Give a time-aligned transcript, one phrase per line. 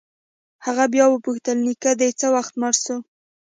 [0.65, 2.95] هغه بيا وپوښتل نيکه دې څه وخت مړ سو.